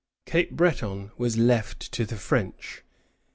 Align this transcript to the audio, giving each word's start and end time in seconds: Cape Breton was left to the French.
Cape 0.25 0.49
Breton 0.53 1.11
was 1.15 1.37
left 1.37 1.91
to 1.91 2.05
the 2.07 2.15
French. 2.15 2.83